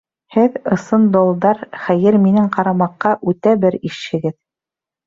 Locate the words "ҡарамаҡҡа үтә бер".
2.59-3.81